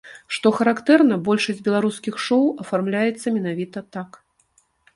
[0.35, 4.09] Што характэрна, большасць беларускіх шоу афармляецца менавіта так.